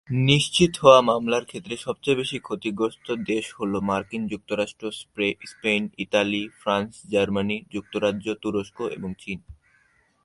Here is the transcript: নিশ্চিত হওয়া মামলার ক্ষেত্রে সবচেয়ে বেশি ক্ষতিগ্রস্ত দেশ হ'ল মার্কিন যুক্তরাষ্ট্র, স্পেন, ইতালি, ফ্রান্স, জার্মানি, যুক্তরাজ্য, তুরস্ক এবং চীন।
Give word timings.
নিশ্চিত 0.09 0.71
হওয়া 0.77 0.99
মামলার 1.01 1.45
ক্ষেত্রে 1.45 1.75
সবচেয়ে 1.77 2.19
বেশি 2.21 2.37
ক্ষতিগ্রস্ত 2.39 3.07
দেশ 3.27 3.45
হ'ল 3.57 3.73
মার্কিন 3.81 4.23
যুক্তরাষ্ট্র, 4.27 4.85
স্পেন, 5.45 5.81
ইতালি, 5.97 6.43
ফ্রান্স, 6.61 6.91
জার্মানি, 7.09 7.57
যুক্তরাজ্য, 7.73 8.27
তুরস্ক 8.41 8.77
এবং 8.97 9.09
চীন। 9.19 9.39